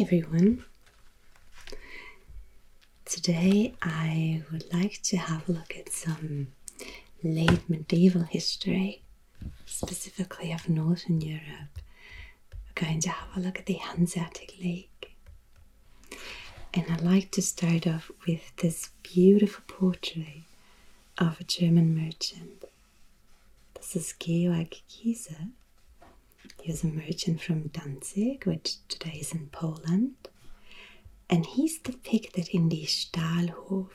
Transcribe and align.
Everyone. 0.00 0.64
Today 3.04 3.74
I 3.82 4.44
would 4.52 4.72
like 4.72 5.02
to 5.02 5.16
have 5.16 5.48
a 5.48 5.52
look 5.52 5.74
at 5.76 5.88
some 5.88 6.48
late 7.24 7.68
medieval 7.68 8.22
history, 8.22 9.02
specifically 9.66 10.52
of 10.52 10.68
Northern 10.68 11.20
Europe. 11.20 11.80
We're 12.52 12.86
going 12.86 13.00
to 13.00 13.08
have 13.10 13.36
a 13.36 13.40
look 13.40 13.58
at 13.58 13.66
the 13.66 13.74
Hanseatic 13.74 14.54
League. 14.60 15.10
And 16.72 16.84
I'd 16.88 17.00
like 17.02 17.32
to 17.32 17.42
start 17.42 17.88
off 17.88 18.12
with 18.26 18.54
this 18.58 18.90
beautiful 19.02 19.64
portrait 19.66 20.44
of 21.18 21.40
a 21.40 21.44
German 21.44 21.96
merchant. 21.96 22.64
This 23.74 23.96
is 23.96 24.14
Georg 24.20 24.76
Giese. 24.88 25.34
He 26.62 26.70
was 26.70 26.84
a 26.84 26.88
merchant 26.88 27.40
from 27.40 27.68
Danzig, 27.68 28.44
which 28.46 28.76
today 28.88 29.18
is 29.20 29.32
in 29.32 29.48
Poland. 29.48 30.14
And 31.30 31.44
he's 31.46 31.78
depicted 31.78 32.48
in 32.48 32.68
the 32.68 32.84
Stahlhof, 32.84 33.90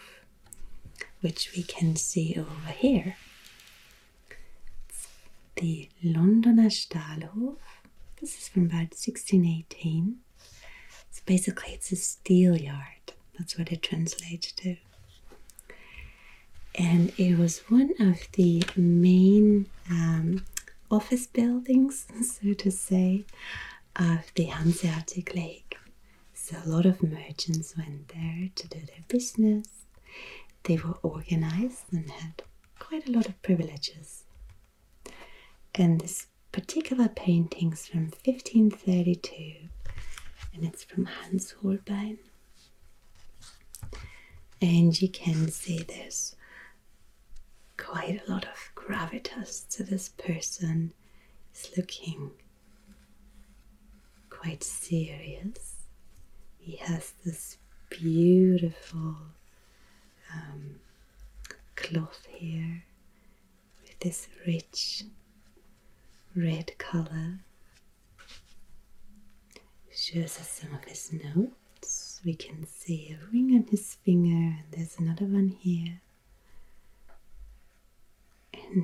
which 1.22 1.52
we 1.56 1.64
can 1.64 1.96
see 1.96 2.36
over 2.38 2.72
here. 2.72 3.16
It's 4.90 5.08
the 5.56 5.90
Londoner 6.04 6.70
Stahlhof. 6.70 7.58
This 8.20 8.38
is 8.38 8.48
from 8.48 8.66
about 8.66 8.94
1618. 8.96 10.18
So 11.12 11.22
basically, 11.26 11.74
it's 11.74 11.92
a 11.92 11.96
steel 11.96 12.56
yard. 12.56 13.14
That's 13.38 13.58
what 13.58 13.72
it 13.72 13.82
translates 13.82 14.52
to. 14.54 14.78
And 16.76 17.12
it 17.20 17.38
was 17.38 17.60
one 17.70 17.94
of 18.00 18.28
the 18.34 18.64
main 18.76 19.68
um, 19.90 20.44
office 20.94 21.26
buildings, 21.26 22.06
so 22.22 22.54
to 22.54 22.72
say, 22.72 23.26
of 23.96 24.32
the 24.36 24.46
Hanseatic 24.46 25.34
League. 25.34 25.78
So 26.34 26.58
a 26.64 26.70
lot 26.70 26.86
of 26.86 27.02
merchants 27.02 27.76
went 27.78 28.10
there 28.10 28.50
to 28.56 28.68
do 28.68 28.80
their 28.80 29.04
business. 29.08 29.68
They 30.64 30.78
were 30.78 30.98
organized 31.02 31.86
and 31.92 32.10
had 32.10 32.44
quite 32.80 33.08
a 33.08 33.12
lot 33.12 33.28
of 33.28 33.42
privileges. 33.42 34.24
And 35.76 36.00
this 36.00 36.28
particular 36.52 37.08
painting's 37.10 37.88
from 37.88 38.12
1532 38.24 39.70
and 40.54 40.64
it's 40.64 40.84
from 40.84 41.06
Hans 41.06 41.56
Holbein. 41.62 42.20
And 44.62 45.02
you 45.02 45.10
can 45.10 45.50
see 45.50 45.80
there's 45.80 46.36
quite 47.78 48.22
a 48.26 48.32
lot 48.32 48.46
of 48.46 48.73
gravitas 48.86 49.68
to 49.70 49.84
this 49.84 50.10
person. 50.10 50.94
Is 51.54 51.70
looking 51.78 52.32
quite 54.30 54.64
serious. 54.64 55.76
He 56.58 56.78
has 56.78 57.14
this 57.24 57.58
beautiful 57.90 59.16
um, 60.34 60.80
cloth 61.76 62.26
here 62.28 62.84
with 63.84 64.00
this 64.00 64.28
rich 64.48 65.04
red 66.36 66.72
color. 66.80 67.40
Shows 69.96 70.40
us 70.40 70.50
some 70.62 70.74
of 70.74 70.84
his 70.86 71.12
notes. 71.14 72.20
We 72.26 72.34
can 72.34 72.66
see 72.66 73.16
a 73.16 73.26
ring 73.32 73.54
on 73.56 73.68
his 73.70 73.96
finger, 74.04 74.58
and 74.58 74.66
there's 74.72 74.98
another 74.98 75.26
one 75.26 75.50
here 75.50 76.02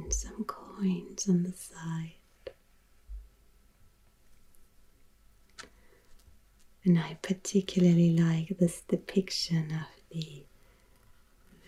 some 0.09 0.43
coins 0.45 1.27
on 1.27 1.43
the 1.43 1.51
side. 1.53 2.13
And 6.85 6.97
I 6.99 7.17
particularly 7.21 8.17
like 8.17 8.57
this 8.57 8.81
depiction 8.81 9.71
of 9.71 9.87
the 10.11 10.43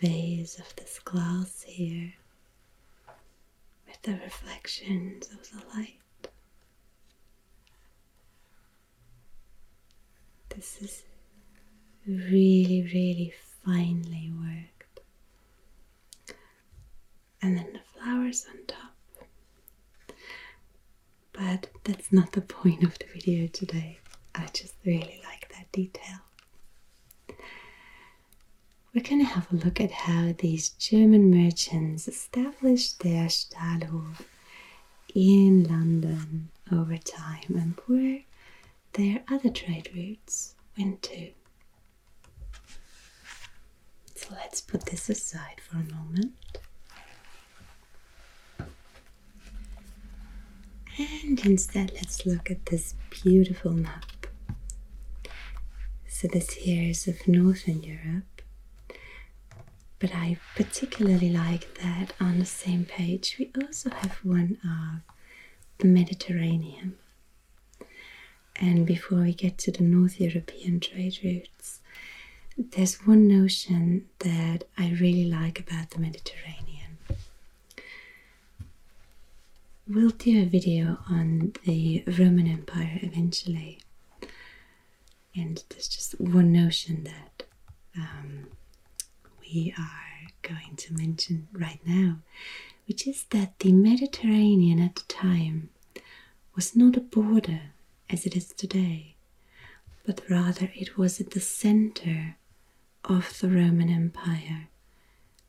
vase 0.00 0.58
of 0.58 0.74
this 0.76 0.98
glass 0.98 1.62
here 1.62 2.14
with 3.86 4.00
the 4.02 4.12
reflections 4.24 5.28
of 5.30 5.48
the 5.50 5.62
light. 5.76 5.98
This 10.48 10.82
is 10.82 11.02
really, 12.06 12.82
really 12.92 13.32
finely 13.64 14.32
worked. 14.34 14.71
And 17.42 17.56
then 17.58 17.72
the 17.72 17.80
flowers 18.00 18.46
on 18.48 18.58
top. 18.66 18.92
But 21.32 21.68
that's 21.84 22.12
not 22.12 22.32
the 22.32 22.40
point 22.40 22.84
of 22.84 22.98
the 22.98 23.06
video 23.12 23.48
today. 23.48 23.98
I 24.34 24.46
just 24.52 24.74
really 24.84 25.20
like 25.24 25.48
that 25.54 25.70
detail. 25.72 26.20
We're 28.94 29.02
going 29.02 29.20
to 29.20 29.32
have 29.32 29.50
a 29.50 29.56
look 29.56 29.80
at 29.80 29.90
how 29.90 30.34
these 30.38 30.68
German 30.70 31.30
merchants 31.30 32.06
established 32.06 33.00
their 33.00 33.26
Stahlhof 33.26 34.20
in 35.14 35.64
London 35.64 36.50
over 36.70 36.96
time 36.98 37.56
and 37.56 37.74
where 37.86 38.20
their 38.92 39.22
other 39.30 39.48
trade 39.48 39.90
routes 39.94 40.54
went 40.78 41.02
to. 41.02 41.30
So 44.14 44.28
let's 44.32 44.60
put 44.60 44.86
this 44.86 45.08
aside 45.08 45.60
for 45.60 45.76
a 45.78 45.94
moment. 45.94 46.51
And 51.32 51.46
instead, 51.46 51.92
let's 51.94 52.26
look 52.26 52.50
at 52.50 52.66
this 52.66 52.94
beautiful 53.08 53.72
map. 53.72 54.26
So, 56.06 56.28
this 56.28 56.50
here 56.50 56.90
is 56.90 57.08
of 57.08 57.26
Northern 57.26 57.82
Europe, 57.82 58.42
but 59.98 60.14
I 60.14 60.36
particularly 60.54 61.30
like 61.30 61.78
that 61.78 62.12
on 62.20 62.38
the 62.38 62.44
same 62.44 62.84
page 62.84 63.36
we 63.38 63.50
also 63.62 63.88
have 63.88 64.18
one 64.22 64.58
of 64.62 65.00
the 65.78 65.86
Mediterranean. 65.86 66.98
And 68.56 68.86
before 68.86 69.20
we 69.22 69.32
get 69.32 69.56
to 69.60 69.72
the 69.72 69.84
North 69.84 70.20
European 70.20 70.80
trade 70.80 71.18
routes, 71.24 71.80
there's 72.58 73.06
one 73.06 73.26
notion 73.26 74.04
that 74.18 74.64
I 74.76 74.90
really 75.00 75.24
like 75.24 75.58
about 75.58 75.92
the 75.92 75.98
Mediterranean 75.98 76.71
we'll 79.88 80.10
do 80.10 80.42
a 80.42 80.46
video 80.46 80.98
on 81.10 81.52
the 81.64 82.04
Roman 82.18 82.46
Empire 82.46 82.98
eventually. 83.02 83.80
And 85.34 85.62
there's 85.68 85.88
just 85.88 86.20
one 86.20 86.52
notion 86.52 87.04
that 87.04 87.44
um, 87.96 88.48
we 89.40 89.74
are 89.78 90.30
going 90.42 90.76
to 90.76 90.94
mention 90.94 91.48
right 91.52 91.80
now, 91.84 92.18
which 92.86 93.06
is 93.06 93.24
that 93.30 93.58
the 93.58 93.72
Mediterranean 93.72 94.78
at 94.78 94.96
the 94.96 95.02
time 95.08 95.70
was 96.54 96.76
not 96.76 96.96
a 96.96 97.00
border 97.00 97.60
as 98.10 98.26
it 98.26 98.36
is 98.36 98.48
today, 98.52 99.14
but 100.04 100.20
rather 100.28 100.70
it 100.74 100.98
was 100.98 101.20
at 101.20 101.30
the 101.30 101.40
center 101.40 102.36
of 103.04 103.38
the 103.40 103.48
Roman 103.48 103.88
Empire 103.88 104.68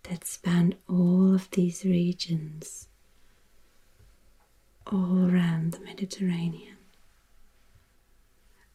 that 0.03 0.25
spanned 0.25 0.75
all 0.87 1.35
of 1.35 1.49
these 1.51 1.83
regions 1.83 2.87
all 4.91 5.29
around 5.29 5.73
the 5.73 5.79
Mediterranean. 5.79 6.77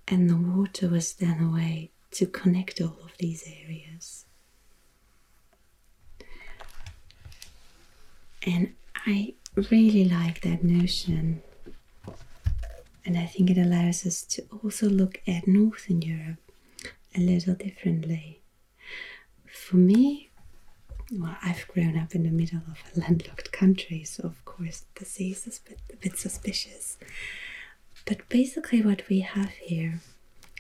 And 0.06 0.28
the 0.30 0.36
water 0.36 0.88
was 0.88 1.12
then 1.14 1.42
a 1.42 1.52
way 1.52 1.90
to 2.12 2.26
connect 2.26 2.80
all 2.80 2.96
of 3.04 3.16
these 3.18 3.44
areas. 3.46 4.24
And 8.46 8.74
I 8.94 9.34
really 9.70 10.04
like 10.04 10.40
that 10.42 10.64
notion. 10.64 11.42
And 13.04 13.18
I 13.18 13.26
think 13.26 13.50
it 13.50 13.58
allows 13.58 14.06
us 14.06 14.22
to 14.22 14.42
also 14.62 14.88
look 14.88 15.20
at 15.26 15.46
Northern 15.46 16.02
Europe 16.02 16.38
a 17.14 17.20
little 17.20 17.54
differently. 17.54 18.40
For 19.46 19.76
me, 19.76 20.27
well, 21.12 21.36
I've 21.42 21.66
grown 21.68 21.98
up 21.98 22.14
in 22.14 22.24
the 22.24 22.30
middle 22.30 22.60
of 22.70 22.82
a 22.94 23.00
landlocked 23.00 23.52
country, 23.52 24.04
so 24.04 24.24
of 24.24 24.44
course 24.44 24.84
the 24.96 25.04
sea 25.04 25.30
is 25.32 25.46
a 25.46 25.68
bit, 25.68 25.80
a 25.92 25.96
bit 25.96 26.18
suspicious. 26.18 26.98
But 28.04 28.28
basically, 28.28 28.82
what 28.82 29.08
we 29.08 29.20
have 29.20 29.50
here, 29.50 30.00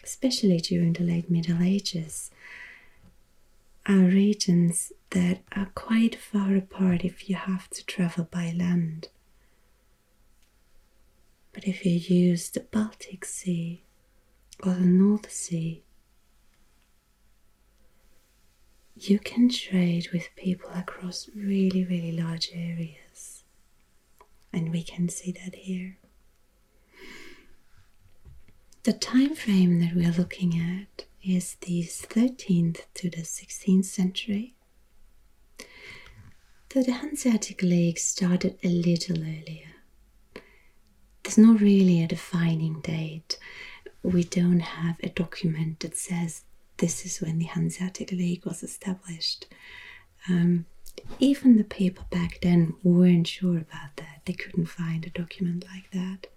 especially 0.04 0.58
during 0.58 0.92
the 0.94 1.04
late 1.04 1.30
Middle 1.30 1.62
Ages, 1.62 2.30
are 3.86 3.94
regions 3.94 4.92
that 5.10 5.40
are 5.56 5.70
quite 5.74 6.14
far 6.16 6.54
apart 6.56 7.04
if 7.04 7.28
you 7.28 7.36
have 7.36 7.68
to 7.70 7.86
travel 7.86 8.24
by 8.30 8.52
land. 8.56 9.08
But 11.52 11.66
if 11.66 11.84
you 11.86 11.92
use 11.92 12.50
the 12.50 12.60
Baltic 12.60 13.24
Sea 13.24 13.82
or 14.62 14.74
the 14.74 14.80
North 14.80 15.30
Sea, 15.32 15.82
you 19.00 19.18
can 19.18 19.48
trade 19.48 20.08
with 20.12 20.28
people 20.36 20.70
across 20.74 21.28
really, 21.34 21.84
really 21.84 22.12
large 22.12 22.50
areas. 22.52 23.44
And 24.52 24.72
we 24.72 24.82
can 24.82 25.08
see 25.08 25.32
that 25.32 25.54
here. 25.54 25.98
The 28.82 28.92
time 28.92 29.34
frame 29.34 29.80
that 29.80 29.94
we 29.94 30.06
are 30.06 30.12
looking 30.12 30.58
at 30.58 31.04
is 31.22 31.56
the 31.60 31.82
13th 31.84 32.80
to 32.94 33.10
the 33.10 33.22
16th 33.22 33.84
century. 33.84 34.54
Though 36.70 36.82
the 36.82 36.92
Hanseatic 36.92 37.62
League 37.62 37.98
started 37.98 38.58
a 38.62 38.68
little 38.68 39.18
earlier, 39.18 39.74
there's 41.22 41.38
not 41.38 41.60
really 41.60 42.02
a 42.02 42.08
defining 42.08 42.80
date. 42.80 43.38
We 44.02 44.24
don't 44.24 44.60
have 44.60 44.96
a 45.02 45.08
document 45.08 45.80
that 45.80 45.96
says 45.96 46.44
this 46.78 47.04
is 47.04 47.20
when 47.20 47.38
the 47.38 47.46
Hanseatic 47.46 48.10
League 48.12 48.44
was 48.46 48.62
established. 48.62 49.46
Um, 50.28 50.66
even 51.18 51.56
the 51.56 51.64
people 51.64 52.04
back 52.10 52.40
then 52.42 52.74
weren't 52.82 53.26
sure 53.26 53.58
about 53.58 53.96
that. 53.96 54.22
They 54.24 54.32
couldn't 54.32 54.66
find 54.66 55.04
a 55.06 55.10
document 55.10 55.64
like 55.72 55.90
that. 55.92 56.28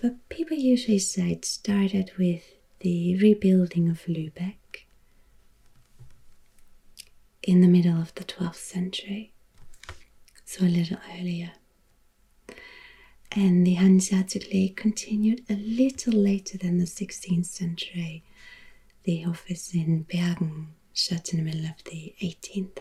But 0.00 0.28
people 0.28 0.56
usually 0.56 0.98
say 0.98 1.30
it 1.30 1.44
started 1.44 2.12
with 2.18 2.42
the 2.80 3.16
rebuilding 3.18 3.88
of 3.88 4.02
Lübeck 4.06 4.86
in 7.42 7.60
the 7.60 7.68
middle 7.68 8.00
of 8.00 8.14
the 8.14 8.24
12th 8.24 8.56
century, 8.56 9.32
so 10.44 10.64
a 10.64 10.68
little 10.68 10.98
earlier. 11.18 11.52
And 13.34 13.66
the 13.66 13.74
Hanseatic 13.74 14.52
League 14.52 14.76
continued 14.76 15.42
a 15.48 15.54
little 15.54 16.12
later 16.12 16.58
than 16.58 16.78
the 16.78 16.84
16th 16.84 17.46
century. 17.46 18.22
The 19.04 19.24
office 19.24 19.74
in 19.74 20.02
Bergen 20.04 20.74
shut 20.94 21.32
in 21.32 21.38
the 21.38 21.44
middle 21.44 21.66
of 21.66 21.82
the 21.84 22.14
18th. 22.20 22.78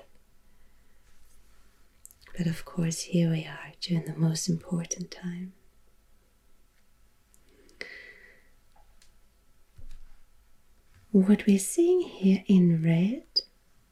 But 2.37 2.47
of 2.47 2.63
course, 2.63 3.01
here 3.01 3.31
we 3.31 3.45
are 3.45 3.73
during 3.81 4.05
the 4.05 4.15
most 4.15 4.47
important 4.47 5.11
time. 5.11 5.53
What 11.11 11.45
we're 11.45 11.59
seeing 11.59 12.01
here 12.01 12.43
in 12.47 12.83
red 12.83 13.25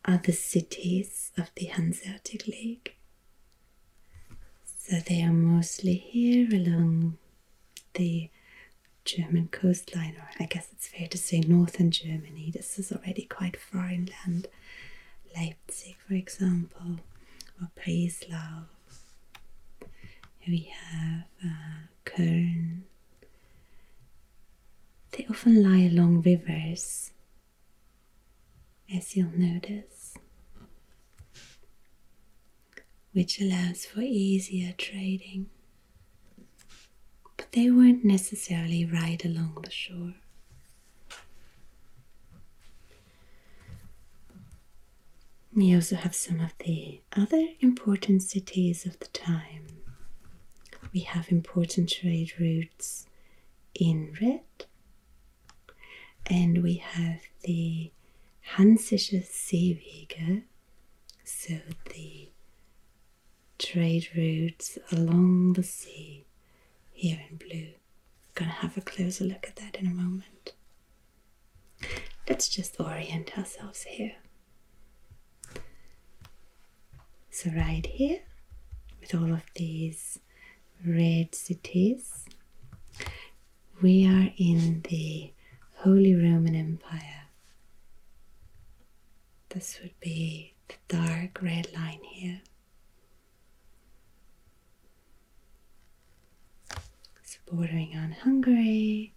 are 0.05 0.21
the 0.23 0.31
cities 0.31 1.31
of 1.37 1.51
the 1.55 1.65
Hanseatic 1.65 2.47
League. 2.47 2.95
So 4.65 4.97
they 4.97 5.21
are 5.21 5.33
mostly 5.33 5.95
here 5.95 6.47
along 6.53 7.17
the 7.93 8.29
German 9.05 9.49
coastline, 9.51 10.15
or 10.17 10.29
I 10.39 10.45
guess 10.45 10.67
it's 10.71 10.87
fair 10.87 11.07
to 11.07 11.17
say 11.17 11.39
northern 11.41 11.91
Germany. 11.91 12.51
This 12.53 12.77
is 12.77 12.91
already 12.91 13.23
quite 13.25 13.57
far 13.59 13.89
inland. 13.89 14.47
Leipzig, 15.35 15.95
for 16.07 16.13
example, 16.13 16.97
or 17.61 17.69
Breslau. 17.75 18.63
we 20.47 20.71
have 20.91 21.25
uh, 21.45 21.87
Köln. 22.05 22.81
They 25.11 25.25
often 25.29 25.61
lie 25.63 25.85
along 25.85 26.21
rivers 26.21 27.11
as 28.93 29.15
you'll 29.15 29.31
notice, 29.37 30.15
which 33.13 33.39
allows 33.39 33.85
for 33.85 34.01
easier 34.01 34.73
trading. 34.77 35.47
They 37.59 37.69
weren't 37.69 38.05
necessarily 38.05 38.85
right 38.85 39.21
along 39.25 39.57
the 39.63 39.69
shore. 39.69 40.13
We 45.53 45.75
also 45.75 45.97
have 45.97 46.15
some 46.15 46.39
of 46.39 46.53
the 46.59 47.01
other 47.17 47.47
important 47.59 48.23
cities 48.23 48.85
of 48.85 48.97
the 48.99 49.09
time. 49.09 49.65
We 50.93 51.01
have 51.01 51.33
important 51.33 51.89
trade 51.89 52.31
routes 52.39 53.07
in 53.75 54.15
red, 54.21 54.65
and 56.27 56.63
we 56.63 56.75
have 56.75 57.23
the 57.43 57.91
Hansische 58.55 59.21
Seewege, 59.25 60.43
so 61.25 61.55
the 61.91 62.29
trade 63.57 64.07
routes 64.15 64.77
along 64.93 65.53
the 65.53 65.63
sea 65.63 66.23
here 66.99 67.19
in 67.29 67.37
blue. 67.37 67.69
To 68.35 68.43
have 68.45 68.77
a 68.77 68.81
closer 68.81 69.25
look 69.25 69.45
at 69.47 69.57
that 69.57 69.75
in 69.75 69.85
a 69.85 69.93
moment. 69.93 70.53
Let's 72.29 72.47
just 72.47 72.79
orient 72.79 73.37
ourselves 73.37 73.83
here. 73.83 74.15
So, 77.31 77.49
right 77.51 77.85
here, 77.85 78.19
with 79.01 79.13
all 79.13 79.33
of 79.33 79.43
these 79.55 80.19
red 80.85 81.35
cities, 81.35 82.25
we 83.81 84.05
are 84.07 84.31
in 84.37 84.81
the 84.89 85.33
Holy 85.83 86.15
Roman 86.15 86.55
Empire 86.55 87.19
this 89.49 89.79
would 89.81 89.99
be 89.99 90.53
the 90.67 90.75
dark 90.87 91.41
red 91.41 91.67
line 91.73 92.01
here. 92.03 92.41
Bordering 97.51 97.95
on 97.95 98.11
Hungary 98.11 99.13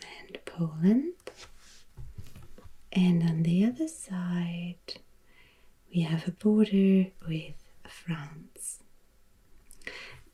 and 0.00 0.38
Poland. 0.44 1.14
And 2.92 3.22
on 3.22 3.42
the 3.42 3.64
other 3.64 3.88
side, 3.88 5.00
we 5.94 6.02
have 6.02 6.26
a 6.28 6.32
border 6.32 7.10
with 7.26 7.54
France. 7.88 8.80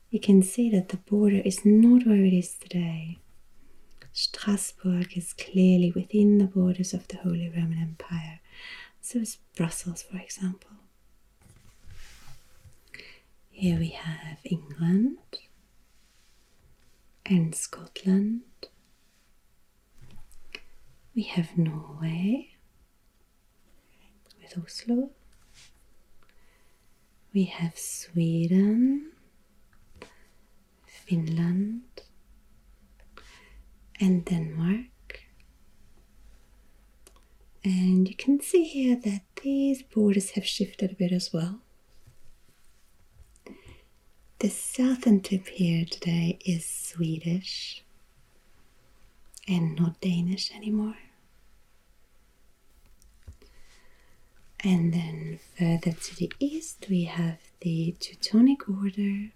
You 0.09 0.19
can 0.19 0.41
see 0.41 0.69
that 0.71 0.89
the 0.89 0.97
border 0.97 1.41
is 1.45 1.65
not 1.65 2.05
where 2.05 2.25
it 2.25 2.33
is 2.33 2.55
today. 2.57 3.19
Strasbourg 4.11 5.15
is 5.15 5.33
clearly 5.33 5.91
within 5.91 6.39
the 6.39 6.45
borders 6.45 6.93
of 6.93 7.07
the 7.07 7.17
Holy 7.17 7.49
Roman 7.49 7.79
Empire. 7.79 8.39
So 9.01 9.19
is 9.19 9.37
Brussels, 9.55 10.01
for 10.01 10.17
example. 10.17 10.71
Here 13.49 13.77
we 13.77 13.89
have 13.89 14.39
England 14.43 15.17
and 17.29 17.53
Scotland. 17.53 18.41
We 21.15 21.23
have 21.23 21.57
Norway 21.57 22.55
with 24.41 24.57
Oslo. 24.57 25.11
We 27.31 27.43
have 27.45 27.77
Sweden, 27.77 29.11
Finland, 30.87 31.83
and 33.99 34.25
Denmark. 34.25 35.21
And 37.63 38.07
you 38.07 38.15
can 38.15 38.41
see 38.41 38.63
here 38.63 38.95
that 39.03 39.21
these 39.43 39.83
borders 39.83 40.31
have 40.31 40.47
shifted 40.47 40.91
a 40.91 40.95
bit 40.95 41.11
as 41.11 41.31
well. 41.31 41.61
The 44.39 44.49
southern 44.49 45.21
tip 45.21 45.47
here 45.47 45.85
today 45.85 46.39
is 46.45 46.65
Swedish 46.65 47.83
and 49.47 49.75
not 49.75 49.99
Danish 49.99 50.51
anymore. 50.55 50.95
And 54.61 54.93
then 54.93 55.39
further 55.57 55.91
to 55.91 56.15
the 56.15 56.31
east, 56.39 56.85
we 56.89 57.03
have 57.05 57.39
the 57.61 57.95
Teutonic 57.99 58.67
Order 58.69 59.31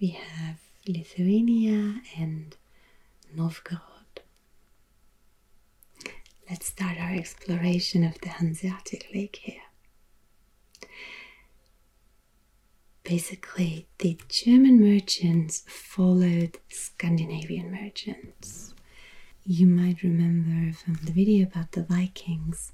we 0.00 0.08
have 0.08 0.56
Lithuania 0.88 2.00
and 2.16 2.56
Novgorod. 3.34 4.22
Let's 6.48 6.66
start 6.66 6.98
our 6.98 7.12
exploration 7.12 8.02
of 8.04 8.18
the 8.20 8.28
Hanseatic 8.30 9.08
League 9.14 9.36
here. 9.36 9.69
Basically, 13.02 13.86
the 13.98 14.18
German 14.28 14.80
merchants 14.80 15.64
followed 15.66 16.58
Scandinavian 16.68 17.70
merchants. 17.72 18.74
You 19.44 19.66
might 19.66 20.02
remember 20.02 20.72
from 20.74 20.98
the 21.02 21.12
video 21.12 21.46
about 21.46 21.72
the 21.72 21.82
Vikings 21.82 22.72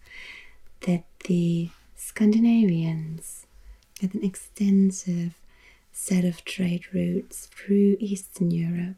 that 0.86 1.04
the 1.24 1.70
Scandinavians 1.94 3.46
had 4.00 4.14
an 4.14 4.24
extensive 4.24 5.34
set 5.92 6.24
of 6.24 6.44
trade 6.44 6.92
routes 6.92 7.46
through 7.46 7.96
Eastern 8.00 8.50
Europe. 8.50 8.96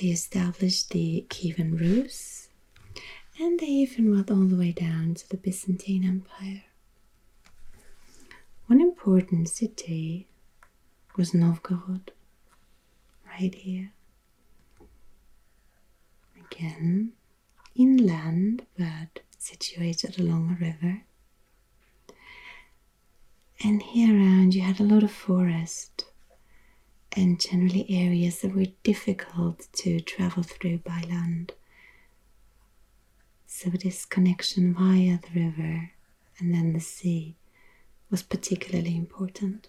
They 0.00 0.08
established 0.08 0.90
the 0.90 1.24
Kievan 1.30 1.80
Rus, 1.80 2.48
and 3.38 3.58
they 3.58 3.66
even 3.66 4.10
went 4.10 4.30
all 4.30 4.44
the 4.44 4.56
way 4.56 4.72
down 4.72 5.14
to 5.14 5.28
the 5.30 5.36
Byzantine 5.36 6.04
Empire. 6.04 6.64
One 8.66 8.80
important 8.80 9.48
city 9.48 10.26
was 11.16 11.34
Novgorod, 11.34 12.12
right 13.26 13.54
here. 13.54 13.92
Again, 16.50 17.12
inland 17.74 18.66
but 18.78 19.20
situated 19.38 20.18
along 20.18 20.50
a 20.50 20.64
river. 20.64 21.02
And 23.62 23.82
here 23.82 24.14
around 24.14 24.54
you 24.54 24.62
had 24.62 24.80
a 24.80 24.84
lot 24.84 25.02
of 25.02 25.10
forest. 25.12 26.04
and 27.16 27.40
generally 27.40 27.86
areas 27.88 28.40
that 28.40 28.54
were 28.54 28.66
difficult 28.82 29.68
to 29.72 30.00
travel 30.00 30.42
through 30.42 30.78
by 30.78 31.02
land. 31.08 31.52
So, 33.46 33.70
this 33.70 34.04
connection 34.04 34.74
via 34.74 35.18
the 35.22 35.40
river 35.40 35.92
and 36.38 36.52
then 36.52 36.72
the 36.72 36.80
sea 36.80 37.36
was 38.14 38.22
particularly 38.22 38.96
important. 38.96 39.68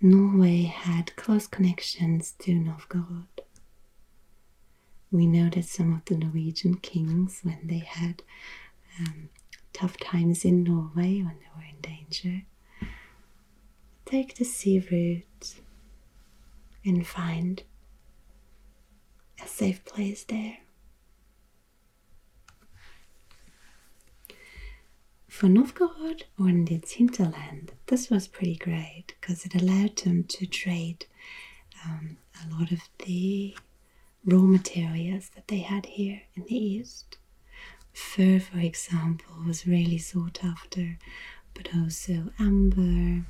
Norway 0.00 0.62
had 0.62 1.14
close 1.14 1.46
connections 1.46 2.34
to 2.40 2.52
Novgorod. 2.52 3.40
We 5.12 5.28
know 5.28 5.48
that 5.50 5.64
some 5.66 5.92
of 5.94 6.04
the 6.06 6.16
Norwegian 6.16 6.78
kings, 6.78 7.38
when 7.44 7.60
they 7.68 7.78
had 7.86 8.24
um, 8.98 9.28
tough 9.72 9.96
times 9.98 10.44
in 10.44 10.64
Norway, 10.64 11.22
when 11.22 11.36
they 11.38 11.50
were 11.54 11.68
in 11.70 11.80
danger, 11.80 12.42
take 14.06 14.34
the 14.34 14.44
sea 14.44 14.80
route 14.90 15.54
and 16.84 17.06
find 17.06 17.62
a 19.40 19.46
safe 19.46 19.84
place 19.84 20.24
there. 20.24 20.56
For 25.36 25.50
Novgorod 25.50 26.24
or 26.38 26.48
in 26.48 26.66
its 26.72 26.92
hinterland, 26.92 27.72
this 27.88 28.08
was 28.08 28.26
pretty 28.26 28.56
great 28.56 29.08
because 29.20 29.44
it 29.44 29.54
allowed 29.54 29.96
them 29.98 30.24
to 30.24 30.46
trade 30.46 31.04
um, 31.84 32.16
a 32.42 32.54
lot 32.54 32.72
of 32.72 32.80
the 33.04 33.54
raw 34.24 34.40
materials 34.40 35.28
that 35.34 35.48
they 35.48 35.58
had 35.58 35.84
here 35.84 36.22
in 36.36 36.44
the 36.44 36.56
east. 36.56 37.18
Fur, 37.92 38.40
for 38.40 38.60
example, 38.60 39.36
was 39.46 39.66
really 39.66 39.98
sought 39.98 40.42
after, 40.42 40.96
but 41.52 41.68
also 41.76 42.30
amber 42.38 43.26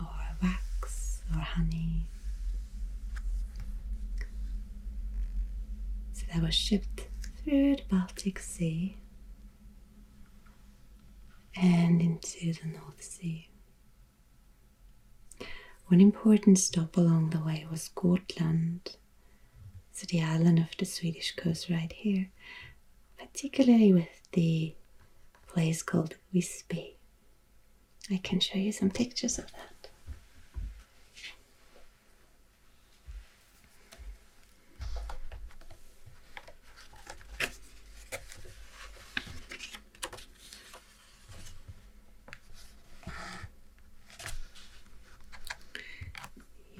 or 0.00 0.36
wax 0.42 1.22
or 1.32 1.40
honey. 1.42 2.08
So 6.12 6.24
that 6.34 6.42
was 6.42 6.56
shipped 6.56 7.06
through 7.44 7.76
the 7.76 7.82
Baltic 7.88 8.40
Sea 8.40 8.96
and 11.60 12.00
into 12.00 12.52
the 12.52 12.68
North 12.68 13.02
Sea. 13.02 13.48
One 15.88 16.00
important 16.00 16.58
stop 16.58 16.96
along 16.96 17.30
the 17.30 17.40
way 17.40 17.66
was 17.70 17.88
Gotland, 17.88 18.96
so 19.92 20.06
the 20.08 20.22
island 20.22 20.58
of 20.58 20.76
the 20.76 20.84
Swedish 20.84 21.34
coast 21.36 21.70
right 21.70 21.92
here, 21.92 22.30
particularly 23.16 23.92
with 23.92 24.08
the 24.32 24.74
place 25.46 25.82
called 25.82 26.16
Visby. 26.32 26.96
I 28.10 28.18
can 28.18 28.40
show 28.40 28.58
you 28.58 28.72
some 28.72 28.90
pictures 28.90 29.38
of 29.38 29.46
that. 29.52 29.75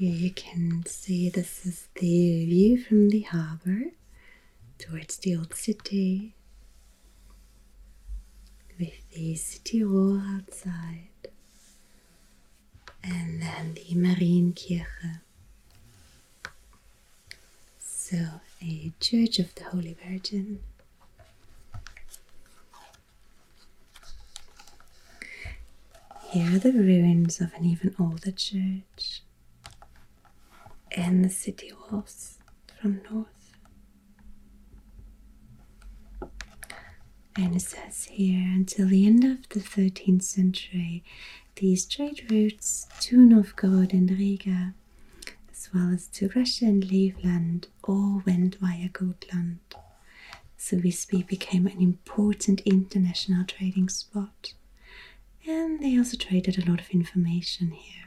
You 0.06 0.30
can 0.30 0.84
see 0.86 1.28
this 1.30 1.66
is 1.66 1.88
the 1.96 2.46
view 2.46 2.80
from 2.80 3.08
the 3.10 3.22
harbor 3.22 3.90
towards 4.78 5.16
the 5.16 5.34
old 5.36 5.52
city 5.54 6.32
with 8.78 8.94
the 9.12 9.34
city 9.34 9.82
wall 9.82 10.22
outside 10.24 11.08
and 13.02 13.42
then 13.42 13.74
the 13.74 13.94
Marienkirche. 13.96 15.20
So, 17.80 18.16
a 18.62 18.92
church 19.00 19.40
of 19.40 19.52
the 19.56 19.64
Holy 19.64 19.96
Virgin. 20.08 20.60
Here 26.30 26.54
are 26.54 26.58
the 26.60 26.70
ruins 26.72 27.40
of 27.40 27.52
an 27.54 27.64
even 27.64 27.94
older 27.98 28.30
church 28.30 29.22
and 30.96 31.24
the 31.24 31.28
city 31.28 31.72
walls 31.92 32.38
from 32.80 33.02
north. 33.10 33.28
And 37.38 37.54
it 37.54 37.60
says 37.60 38.04
here 38.04 38.40
until 38.54 38.88
the 38.88 39.06
end 39.06 39.22
of 39.22 39.48
the 39.50 39.60
13th 39.60 40.22
century, 40.22 41.04
these 41.56 41.84
trade 41.84 42.30
routes 42.30 42.88
to 43.00 43.16
Novgorod 43.18 43.92
and 43.92 44.10
Riga, 44.10 44.74
as 45.52 45.68
well 45.74 45.92
as 45.92 46.06
to 46.08 46.30
Russia 46.34 46.64
and 46.64 46.82
Livland, 46.84 47.66
all 47.84 48.22
went 48.26 48.56
via 48.56 48.88
Gotland. 48.88 49.58
So 50.56 50.78
Visby 50.78 51.22
became 51.24 51.66
an 51.66 51.80
important 51.80 52.60
international 52.64 53.44
trading 53.44 53.90
spot. 53.90 54.54
And 55.46 55.80
they 55.80 55.96
also 55.98 56.16
traded 56.16 56.58
a 56.58 56.68
lot 56.70 56.80
of 56.80 56.90
information 56.90 57.70
here. 57.70 58.05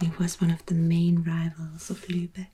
It 0.00 0.18
was 0.18 0.40
one 0.40 0.50
of 0.50 0.64
the 0.66 0.74
main 0.74 1.24
rivals 1.24 1.90
of 1.90 2.06
Lübeck. 2.06 2.46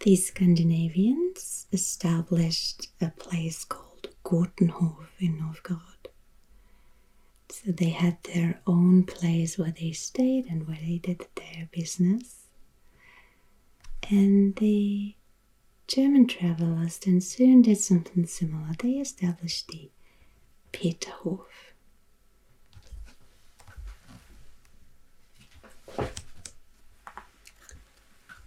The 0.00 0.16
Scandinavians 0.16 1.66
established 1.72 2.88
a 3.00 3.10
place 3.10 3.64
called 3.64 4.08
Gotenhof 4.24 5.08
in 5.18 5.38
Novgorod. 5.38 6.08
So 7.50 7.72
they 7.72 7.90
had 7.90 8.22
their 8.22 8.60
own 8.66 9.04
place 9.04 9.58
where 9.58 9.72
they 9.72 9.92
stayed 9.92 10.46
and 10.46 10.66
where 10.66 10.78
they 10.80 10.98
did 10.98 11.26
their 11.34 11.68
business. 11.72 12.46
And 14.08 14.54
the 14.56 15.14
German 15.88 16.26
travelers 16.26 16.98
then 16.98 17.20
soon 17.20 17.62
did 17.62 17.78
something 17.78 18.26
similar. 18.26 18.70
They 18.78 18.92
established 18.94 19.68
the 19.68 19.90
Peterhof. 20.72 21.46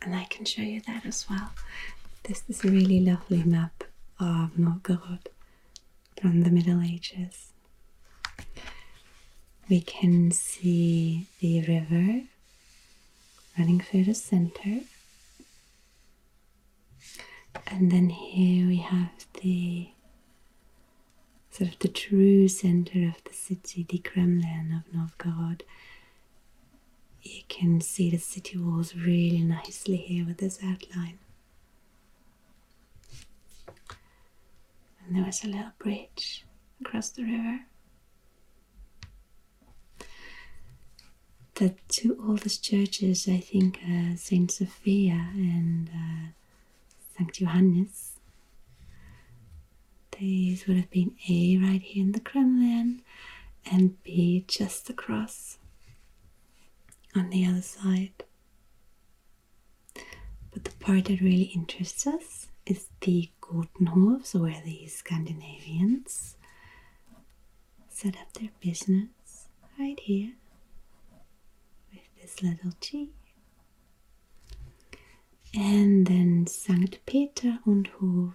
And 0.01 0.15
I 0.15 0.25
can 0.25 0.45
show 0.45 0.61
you 0.61 0.81
that 0.87 1.05
as 1.05 1.25
well. 1.29 1.51
This 2.23 2.43
is 2.49 2.63
a 2.63 2.69
really 2.69 2.99
lovely 2.99 3.43
map 3.43 3.83
of 4.19 4.57
Novgorod 4.57 5.29
from 6.21 6.43
the 6.43 6.49
Middle 6.49 6.81
Ages. 6.81 7.51
We 9.69 9.81
can 9.81 10.31
see 10.31 11.27
the 11.39 11.61
river 11.61 12.23
running 13.57 13.79
through 13.79 14.05
the 14.05 14.13
center 14.15 14.81
and 17.69 17.91
then 17.91 18.09
here 18.09 18.67
we 18.67 18.77
have 18.77 19.25
the 19.41 19.89
sort 21.51 21.71
of 21.71 21.79
the 21.79 21.87
true 21.87 22.47
center 22.47 23.07
of 23.07 23.23
the 23.23 23.33
city, 23.33 23.85
the 23.87 23.99
Kremlin 23.99 24.71
of 24.85 24.93
Novgorod. 24.93 25.63
You 27.21 27.41
can 27.47 27.81
see 27.81 28.09
the 28.09 28.17
city 28.17 28.57
walls 28.57 28.95
really 28.95 29.43
nicely 29.43 29.97
here 29.97 30.25
with 30.25 30.37
this 30.37 30.59
outline. 30.63 31.19
And 35.05 35.15
there 35.15 35.25
was 35.25 35.43
a 35.43 35.47
little 35.47 35.71
bridge 35.79 36.45
across 36.81 37.09
the 37.09 37.23
river. 37.23 37.59
The 41.55 41.75
two 41.89 42.17
oldest 42.25 42.63
churches, 42.63 43.27
I 43.27 43.39
think, 43.39 43.79
are 43.85 44.15
Saint 44.15 44.49
Sophia 44.51 45.29
and 45.33 45.89
uh, 45.89 46.29
St. 47.19 47.33
Johannes. 47.33 48.13
These 50.17 50.67
would 50.67 50.77
have 50.77 50.89
been 50.89 51.15
A 51.27 51.57
right 51.57 51.81
here 51.81 52.03
in 52.05 52.13
the 52.13 52.21
Kremlin 52.21 53.01
and 53.69 54.01
B 54.03 54.45
just 54.47 54.89
across 54.89 55.57
on 57.13 57.29
the 57.29 57.45
other 57.45 57.61
side. 57.61 58.23
But 60.51 60.63
the 60.63 60.71
part 60.79 61.05
that 61.05 61.19
really 61.19 61.51
interests 61.53 62.07
us 62.07 62.47
is 62.65 62.87
the 63.01 63.29
Gotenhofs, 63.41 64.33
where 64.39 64.61
the 64.63 64.87
Scandinavians 64.87 66.37
set 67.89 68.15
up 68.15 68.31
their 68.33 68.51
business 68.61 69.47
right 69.77 69.99
here 69.99 70.33
with 71.91 72.03
this 72.21 72.41
little 72.41 72.71
G 72.79 73.09
and 75.53 76.05
then 76.07 76.45
St. 76.47 76.99
Peter 77.05 77.59
und 77.65 77.87
Hof, 77.99 78.33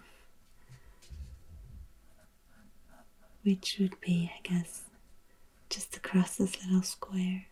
which 3.43 3.77
would 3.79 4.01
be, 4.01 4.31
I 4.35 4.41
guess, 4.43 4.83
just 5.71 5.97
across 5.97 6.37
this 6.37 6.63
little 6.65 6.83
square. 6.83 7.47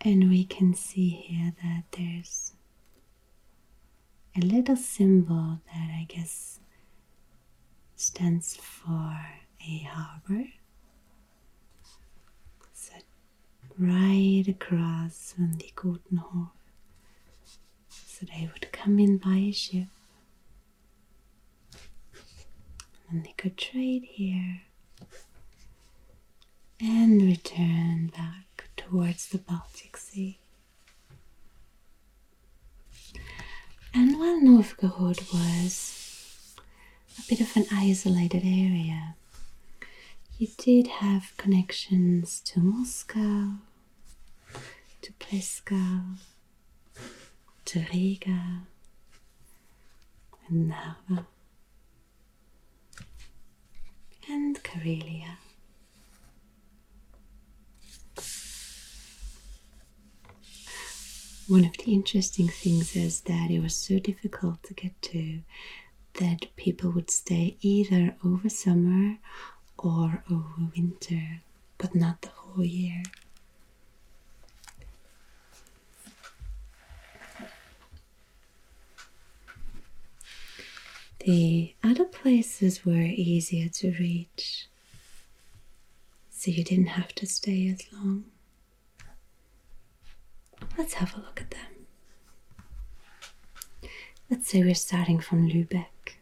And 0.00 0.28
we 0.30 0.44
can 0.44 0.74
see 0.74 1.08
here 1.08 1.52
that 1.62 1.84
there's 1.92 2.52
a 4.36 4.40
little 4.40 4.76
symbol 4.76 5.60
that 5.66 5.90
I 5.90 6.06
guess 6.08 6.60
stands 7.96 8.56
for 8.56 9.18
a 9.60 9.88
harbor. 9.90 10.44
So 12.72 12.92
right 13.78 14.44
across 14.46 15.32
from 15.34 15.54
the 15.54 15.72
Gotenhof. 15.74 16.50
So 18.18 18.26
they 18.26 18.48
would 18.52 18.72
come 18.72 18.98
in 18.98 19.18
by 19.18 19.36
a 19.36 19.52
ship 19.52 19.86
and 23.08 23.24
they 23.24 23.32
could 23.36 23.56
trade 23.56 24.02
here 24.04 24.62
and 26.80 27.22
return 27.22 28.08
back 28.08 28.70
towards 28.76 29.28
the 29.28 29.38
Baltic 29.38 29.96
Sea. 29.96 30.38
And 33.94 34.18
while 34.18 34.40
Novgorod 34.40 35.20
was 35.32 36.56
a 37.18 37.22
bit 37.28 37.40
of 37.40 37.56
an 37.56 37.66
isolated 37.72 38.42
area, 38.44 39.14
you 40.38 40.48
did 40.56 40.88
have 40.88 41.34
connections 41.36 42.40
to 42.46 42.58
Moscow, 42.60 43.58
to 45.02 45.12
Pleskov, 45.20 46.18
Riga, 47.76 48.62
and 50.48 50.68
Narva, 50.68 51.26
and 54.28 54.62
Karelia. 54.62 55.36
One 61.46 61.64
of 61.64 61.72
the 61.78 61.94
interesting 61.94 62.48
things 62.48 62.94
is 62.94 63.22
that 63.22 63.50
it 63.50 63.60
was 63.62 63.74
so 63.74 63.98
difficult 63.98 64.62
to 64.64 64.74
get 64.74 65.00
to 65.02 65.40
that 66.20 66.46
people 66.56 66.90
would 66.90 67.10
stay 67.10 67.56
either 67.62 68.16
over 68.24 68.48
summer 68.50 69.16
or 69.78 70.24
over 70.30 70.68
winter, 70.76 71.40
but 71.78 71.94
not 71.94 72.20
the 72.22 72.28
whole 72.28 72.64
year. 72.64 73.02
The 81.28 81.74
other 81.84 82.06
places 82.06 82.86
were 82.86 83.02
easier 83.02 83.68
to 83.68 83.90
reach, 84.00 84.66
so 86.30 86.50
you 86.50 86.64
didn't 86.64 86.86
have 86.86 87.14
to 87.16 87.26
stay 87.26 87.68
as 87.68 87.82
long. 87.92 88.24
Let's 90.78 90.94
have 90.94 91.14
a 91.14 91.20
look 91.20 91.42
at 91.42 91.50
them. 91.50 93.90
Let's 94.30 94.48
say 94.48 94.62
we're 94.62 94.74
starting 94.74 95.20
from 95.20 95.50
Lübeck, 95.50 96.16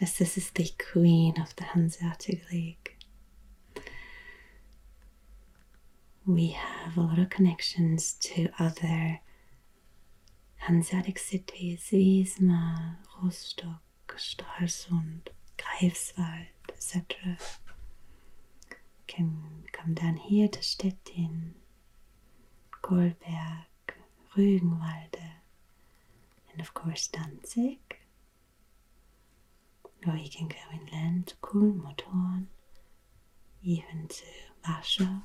as 0.00 0.18
this 0.18 0.38
is 0.38 0.50
the 0.50 0.70
queen 0.92 1.40
of 1.40 1.56
the 1.56 1.64
Hanseatic 1.64 2.48
League. 2.52 2.94
We 6.24 6.50
have 6.50 6.96
a 6.96 7.00
lot 7.00 7.18
of 7.18 7.28
connections 7.28 8.12
to 8.20 8.50
other 8.60 9.18
Hanseatic 10.58 11.18
cities, 11.18 11.88
Wismar, 11.92 12.96
Rostock, 13.22 13.82
Stralsund, 14.16 15.28
Greifswald, 15.56 16.46
etc. 16.68 17.38
Can 19.06 19.64
come 19.72 19.94
down 19.94 20.16
here 20.16 20.48
to 20.48 20.62
Stettin, 20.62 21.54
Goldberg, 22.82 23.94
Rügenwalde, 24.36 25.32
and 26.52 26.60
of 26.60 26.74
course 26.74 27.08
Danzig. 27.08 27.78
Or 30.06 30.16
you 30.16 30.30
can 30.30 30.48
go 30.48 30.56
inland 30.72 31.28
to 31.28 31.36
Kulmotorn, 31.36 32.46
even 33.62 34.08
to 34.08 34.24
Warsaw. 34.66 35.20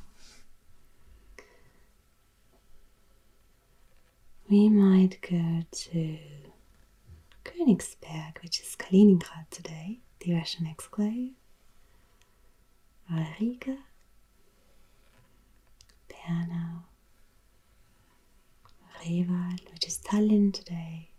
We 4.54 4.70
might 4.70 5.20
go 5.20 5.64
to 5.72 6.18
Königsberg, 7.44 8.40
which 8.44 8.60
is 8.60 8.76
Kaliningrad 8.76 9.50
today, 9.50 10.02
the 10.20 10.36
Russian 10.36 10.68
exclave, 10.68 11.32
Riga, 13.10 13.80
Pernau, 16.08 16.84
Reval, 19.04 19.56
which 19.72 19.88
is 19.88 19.98
Tallinn 19.98 20.54
today, 20.54 21.10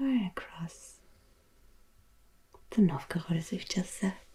or 0.00 0.26
across 0.28 1.00
the 2.70 2.82
Novgorod, 2.82 3.36
as 3.36 3.50
we've 3.50 3.68
just 3.68 3.94
said. 3.94 4.31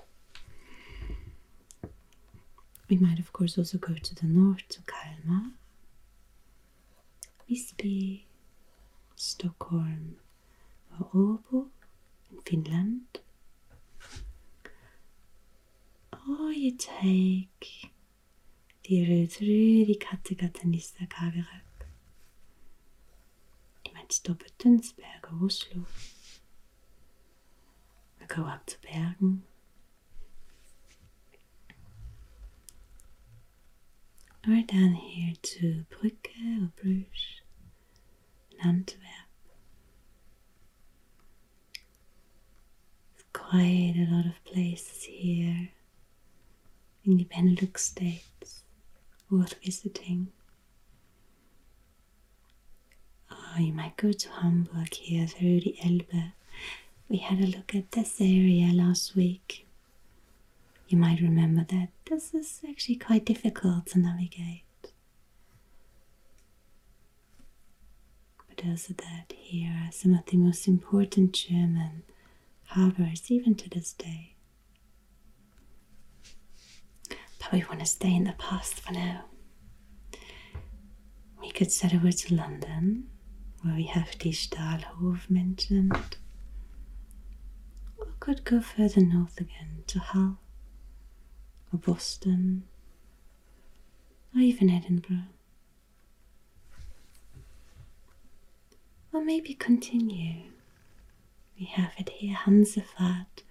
We 2.89 2.97
might, 2.97 3.19
of 3.19 3.33
course, 3.33 3.57
also 3.57 3.77
go 3.77 3.93
to 3.93 4.15
the 4.15 4.25
north 4.27 4.67
to 4.69 4.79
Kalmar, 4.81 5.51
Visby, 7.49 8.25
Stockholm, 9.15 10.15
Åbo 11.01 11.67
in 12.31 12.41
Finland. 12.45 13.19
Or 16.29 16.51
you 16.51 16.71
take 16.77 17.91
the 18.83 19.05
route 19.07 19.31
through 19.31 19.85
the 19.85 19.95
Kattegat 19.99 20.63
and 20.63 20.73
Lista 20.73 21.07
Skagerrak. 21.07 21.87
You 23.85 23.93
might 23.93 24.11
stop 24.11 24.43
at 24.45 24.57
Tønsberg 24.57 25.23
or 25.31 25.45
Oslo. 25.45 25.85
Or 28.21 28.27
go 28.27 28.43
up 28.43 28.65
to 28.67 28.77
Bergen. 28.81 29.43
Or 34.47 34.61
down 34.61 34.93
here 34.93 35.33
to 35.41 35.85
Brugge 35.89 36.63
or 36.63 36.71
Bruges 36.81 37.41
and 38.61 38.77
Antwerp. 38.77 39.01
Quite 43.33 43.95
a 43.97 44.07
lot 44.09 44.25
of 44.25 44.43
places 44.45 45.03
here 45.03 45.69
in 47.03 47.17
the 47.17 47.25
Benelux 47.25 47.77
states 47.79 48.63
worth 49.29 49.55
visiting. 49.63 50.31
Oh, 53.29 53.55
you 53.59 53.73
might 53.73 53.97
go 53.97 54.11
to 54.13 54.29
Hamburg 54.29 54.93
here 54.93 55.27
through 55.27 55.59
the 55.61 55.75
Elbe. 55.83 56.31
We 57.09 57.17
had 57.17 57.39
a 57.39 57.47
look 57.47 57.75
at 57.75 57.91
this 57.91 58.21
area 58.21 58.73
last 58.73 59.15
week. 59.15 59.66
You 60.87 60.97
might 60.97 61.19
remember 61.19 61.65
that 61.69 61.89
this 62.05 62.33
is 62.33 62.61
actually 62.67 62.95
quite 62.95 63.25
difficult 63.25 63.87
to 63.87 63.99
navigate. 63.99 64.63
But 68.47 68.65
also 68.65 68.93
that 68.93 69.33
here 69.35 69.71
are 69.85 69.91
some 69.91 70.13
of 70.13 70.25
the 70.25 70.37
most 70.37 70.67
important 70.67 71.33
German 71.33 72.03
harbors 72.67 73.29
even 73.29 73.55
to 73.55 73.69
this 73.69 73.91
day. 73.93 74.35
But 77.09 77.51
we 77.51 77.63
want 77.65 77.81
to 77.81 77.85
stay 77.85 78.13
in 78.15 78.23
the 78.23 78.35
past 78.37 78.75
for 78.79 78.93
now. 78.93 79.25
We 81.41 81.51
could 81.51 81.71
set 81.71 81.93
over 81.93 82.11
to 82.11 82.35
London, 82.35 83.09
where 83.61 83.75
we 83.75 83.85
have 83.87 84.17
the 84.19 84.31
Stahlhof 84.31 85.29
mentioned. 85.29 86.17
Or 87.97 88.07
could 88.19 88.43
go 88.45 88.61
further 88.61 89.01
north 89.01 89.39
again 89.39 89.83
to 89.87 89.99
Hull 89.99 90.39
or 91.71 91.79
Boston 91.79 92.63
or 94.35 94.41
even 94.41 94.69
Edinburgh. 94.69 95.29
Or 99.13 99.23
maybe 99.23 99.53
continue. 99.53 100.51
We 101.59 101.65
have 101.65 101.93
it 101.97 102.09
here 102.09 102.35
Hansefahrt 102.45 103.43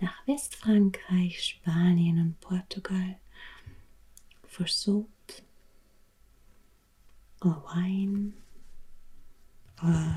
nach 0.00 0.26
Westfrankreich, 0.26 1.40
Spanien 1.40 2.20
und 2.20 2.40
Portugal 2.40 3.16
for 4.48 4.66
salt 4.66 5.42
or 7.42 7.62
wine 7.74 8.34
or 9.82 10.16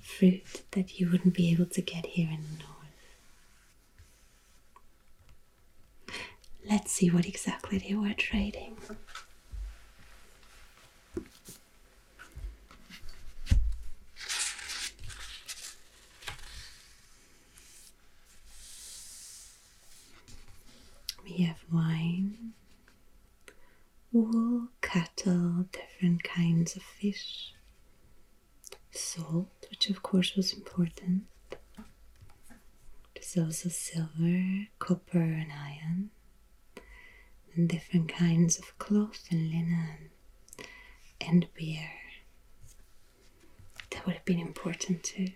fruit 0.00 0.64
that 0.72 0.98
you 0.98 1.10
wouldn't 1.10 1.34
be 1.34 1.50
able 1.50 1.66
to 1.66 1.82
get 1.82 2.06
here 2.06 2.28
in 2.30 2.42
the 2.42 2.64
north. 2.64 2.77
Let's 6.68 6.92
see 6.92 7.08
what 7.10 7.26
exactly 7.26 7.78
they 7.78 7.94
were 7.94 8.12
trading. 8.12 8.76
We 21.24 21.44
have 21.44 21.58
wine, 21.72 22.52
wool, 24.12 24.68
cattle, 24.80 25.66
different 25.72 26.22
kinds 26.22 26.76
of 26.76 26.82
fish, 26.82 27.54
salt, 28.90 29.48
which 29.70 29.88
of 29.90 30.02
course 30.02 30.34
was 30.36 30.52
important. 30.52 31.24
There's 33.14 33.36
also 33.36 33.68
silver, 33.68 34.68
copper, 34.78 35.18
and 35.18 35.52
iron, 35.52 36.10
and 37.58 37.68
different 37.68 38.08
kinds 38.08 38.56
of 38.56 38.78
cloth 38.78 39.26
and 39.32 39.50
linen, 39.50 40.10
and 41.20 41.48
beer. 41.54 41.90
That 43.90 44.06
would 44.06 44.14
have 44.14 44.24
been 44.24 44.38
important 44.38 45.02
too. 45.02 45.32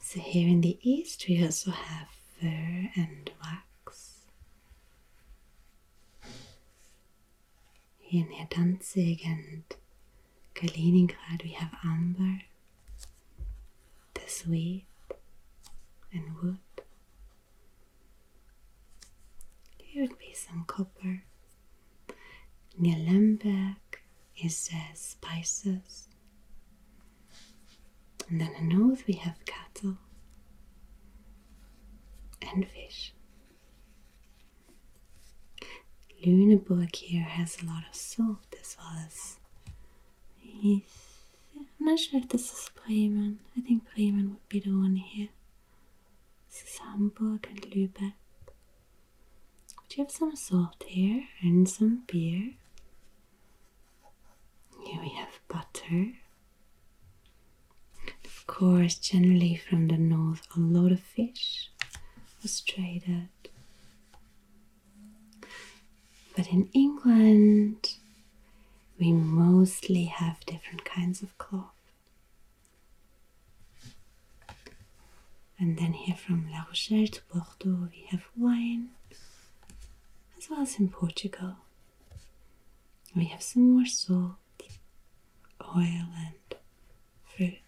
So, 0.00 0.20
here 0.20 0.48
in 0.48 0.62
the 0.62 0.78
east, 0.82 1.26
we 1.28 1.44
also 1.44 1.70
have 1.70 2.08
fur 2.40 2.90
and 2.96 3.30
wax. 3.42 4.20
Here 7.98 8.26
near 8.26 8.46
Danzig 8.48 9.20
and 9.26 9.64
Kaliningrad, 10.54 11.44
we 11.44 11.50
have 11.50 11.74
amber, 11.84 12.42
the 14.14 14.22
sweet, 14.26 14.86
and 16.12 16.36
wood. 16.42 16.71
Here 19.92 20.04
would 20.04 20.18
be 20.18 20.32
some 20.32 20.64
copper. 20.66 21.22
Near 22.78 22.96
is 24.42 24.70
uh, 24.74 24.94
spices. 24.94 26.08
And 28.30 28.40
then 28.40 28.54
in 28.58 28.70
the 28.70 28.74
north 28.74 29.06
we 29.06 29.12
have 29.12 29.44
cattle 29.44 29.98
and 32.40 32.66
fish. 32.66 33.12
Lüneburg 36.24 36.96
here 36.96 37.24
has 37.24 37.58
a 37.62 37.66
lot 37.66 37.84
of 37.86 37.94
salt 37.94 38.46
as 38.58 38.78
well 38.78 38.96
as. 39.06 39.36
I'm 40.64 40.84
not 41.80 41.98
sure 41.98 42.18
if 42.18 42.30
this 42.30 42.50
is 42.50 42.70
Bremen. 42.86 43.40
I 43.58 43.60
think 43.60 43.82
Bremen 43.94 44.30
would 44.30 44.48
be 44.48 44.60
the 44.60 44.70
one 44.70 44.96
here. 44.96 45.28
This 46.48 46.62
is 46.62 46.78
Hamburg 46.78 47.46
and 47.50 47.60
Lübeck. 47.60 48.14
But 49.92 49.98
you 49.98 50.04
have 50.04 50.10
some 50.10 50.36
salt 50.36 50.84
here 50.86 51.24
and 51.42 51.68
some 51.68 52.04
beer. 52.06 52.52
Here 54.86 55.02
we 55.02 55.10
have 55.10 55.38
butter. 55.48 56.12
Of 58.24 58.46
course, 58.46 58.94
generally 58.94 59.54
from 59.54 59.88
the 59.88 59.98
north, 59.98 60.46
a 60.56 60.60
lot 60.60 60.92
of 60.92 61.00
fish 61.00 61.68
was 62.40 62.62
traded. 62.62 63.28
But 66.34 66.48
in 66.50 66.70
England, 66.72 67.96
we 68.98 69.12
mostly 69.12 70.04
have 70.04 70.40
different 70.46 70.86
kinds 70.86 71.20
of 71.20 71.36
cloth. 71.36 71.74
And 75.58 75.76
then 75.76 75.92
here 75.92 76.16
from 76.16 76.50
La 76.50 76.64
Rochelle 76.66 77.08
to 77.08 77.20
Bordeaux, 77.30 77.90
we 77.92 78.06
have 78.08 78.22
wine, 78.34 78.88
as 80.42 80.50
well 80.50 80.62
as 80.62 80.78
in 80.80 80.88
Portugal. 80.88 81.54
We 83.14 83.26
have 83.26 83.42
some 83.42 83.70
more 83.70 83.86
salt, 83.86 84.34
oil, 85.76 86.06
and 86.16 86.56
fruit. 87.24 87.60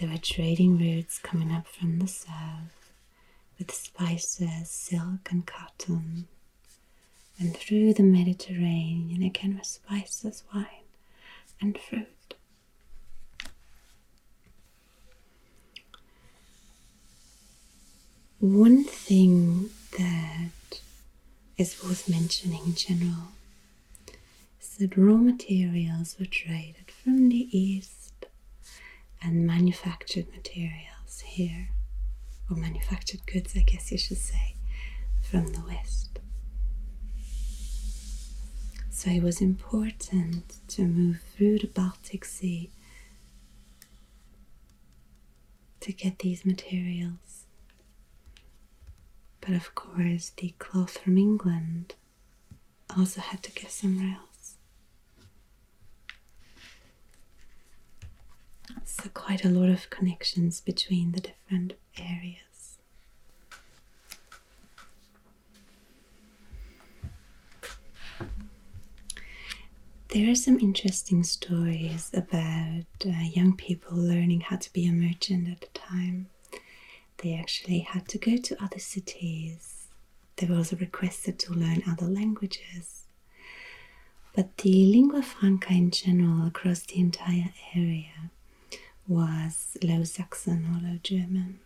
There 0.00 0.08
were 0.08 0.18
trading 0.18 0.78
routes 0.78 1.20
coming 1.20 1.52
up 1.52 1.68
from 1.68 2.00
the 2.00 2.08
south 2.08 2.90
with 3.56 3.72
spices, 3.72 4.68
silk, 4.68 5.30
and 5.30 5.46
cotton, 5.46 6.26
and 7.38 7.56
through 7.56 7.94
the 7.94 8.02
Mediterranean 8.02 9.22
again 9.22 9.54
with 9.56 9.66
spices, 9.66 10.42
wine, 10.52 10.66
and 11.60 11.78
fruit. 11.78 12.08
One 18.40 18.84
thing 18.84 19.70
that 19.98 20.80
is 21.56 21.82
worth 21.82 22.08
mentioning 22.08 22.62
in 22.66 22.74
general 22.76 23.32
is 24.60 24.76
that 24.76 24.96
raw 24.96 25.16
materials 25.16 26.14
were 26.20 26.26
traded 26.26 26.88
from 26.88 27.30
the 27.30 27.48
east 27.50 28.26
and 29.20 29.44
manufactured 29.44 30.28
materials 30.28 31.20
here, 31.26 31.70
or 32.48 32.56
manufactured 32.56 33.26
goods, 33.26 33.54
I 33.56 33.62
guess 33.62 33.90
you 33.90 33.98
should 33.98 34.18
say, 34.18 34.54
from 35.20 35.48
the 35.48 35.62
west. 35.66 36.20
So 38.90 39.10
it 39.10 39.22
was 39.22 39.40
important 39.40 40.54
to 40.68 40.82
move 40.82 41.22
through 41.34 41.58
the 41.58 41.66
Baltic 41.66 42.24
Sea 42.24 42.70
to 45.80 45.92
get 45.92 46.20
these 46.20 46.44
materials. 46.44 47.27
But 49.48 49.56
of 49.56 49.74
course, 49.74 50.30
the 50.36 50.54
cloth 50.58 50.98
from 50.98 51.16
England 51.16 51.94
also 52.94 53.22
had 53.22 53.42
to 53.44 53.50
get 53.50 53.70
somewhere 53.70 54.18
else. 54.20 54.56
So, 58.84 59.08
quite 59.14 59.46
a 59.46 59.48
lot 59.48 59.70
of 59.70 59.88
connections 59.88 60.60
between 60.60 61.12
the 61.12 61.20
different 61.20 61.72
areas. 61.96 62.76
There 70.08 70.30
are 70.30 70.34
some 70.34 70.58
interesting 70.60 71.22
stories 71.24 72.10
about 72.12 72.84
uh, 73.06 73.08
young 73.32 73.56
people 73.56 73.96
learning 73.96 74.42
how 74.42 74.56
to 74.56 74.72
be 74.74 74.86
a 74.86 74.92
merchant 74.92 75.48
at 75.48 75.62
the 75.62 75.68
time. 75.78 76.28
They 77.18 77.34
actually 77.34 77.80
had 77.80 78.08
to 78.08 78.18
go 78.18 78.36
to 78.36 78.62
other 78.62 78.78
cities. 78.78 79.88
They 80.36 80.46
were 80.46 80.56
also 80.56 80.76
requested 80.76 81.38
to 81.40 81.52
learn 81.52 81.82
other 81.88 82.06
languages. 82.06 83.04
But 84.34 84.56
the 84.58 84.86
lingua 84.86 85.22
franca 85.22 85.72
in 85.72 85.90
general 85.90 86.46
across 86.46 86.80
the 86.80 86.98
entire 87.00 87.52
area 87.74 88.30
was 89.06 89.76
Low 89.82 90.04
Saxon 90.04 90.66
or 90.66 90.88
Low 90.88 90.98
German. 91.02 91.60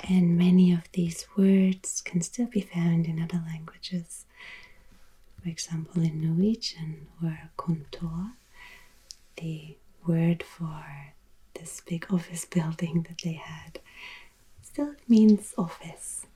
And 0.00 0.36
many 0.38 0.72
of 0.72 0.90
these 0.92 1.26
words 1.36 2.00
can 2.00 2.20
still 2.20 2.46
be 2.46 2.60
found 2.60 3.06
in 3.06 3.20
other 3.20 3.42
languages. 3.46 4.24
For 5.42 5.48
example, 5.48 6.02
in 6.02 6.20
Norwegian, 6.22 7.08
where 7.20 7.50
kontor, 7.58 8.32
the 9.36 9.76
word 10.06 10.42
for 10.42 10.84
this 11.54 11.80
big 11.86 12.06
office 12.10 12.44
building 12.44 13.04
that 13.08 13.18
they 13.22 13.34
had, 13.34 13.80
still 14.62 14.94
means 15.08 15.54
office. 15.56 16.26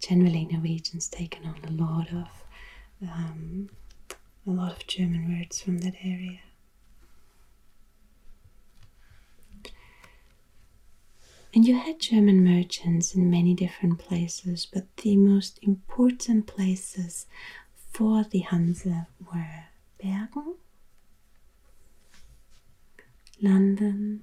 Generally, 0.00 0.46
Norwegian's 0.52 1.08
taken 1.08 1.44
on 1.44 1.58
a 1.64 1.70
lot 1.72 2.08
of 2.12 2.28
um, 3.02 3.68
a 4.46 4.50
lot 4.50 4.72
of 4.72 4.86
German 4.86 5.38
words 5.38 5.60
from 5.60 5.78
that 5.78 5.94
area. 6.02 6.40
And 11.54 11.66
you 11.66 11.76
had 11.78 11.98
German 11.98 12.44
merchants 12.44 13.14
in 13.14 13.30
many 13.30 13.54
different 13.54 13.98
places, 13.98 14.66
but 14.66 14.84
the 14.98 15.16
most 15.16 15.58
important 15.62 16.46
places 16.46 17.26
for 17.90 18.24
the 18.24 18.40
Hanse 18.40 19.06
were 19.32 19.64
Bergen, 20.00 20.56
London, 23.40 24.22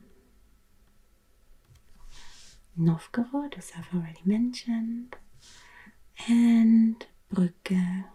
Novgorod, 2.76 3.56
as 3.58 3.72
I've 3.78 3.94
already 3.94 4.22
mentioned, 4.26 5.16
and 6.28 7.06
Brugge. 7.34 8.06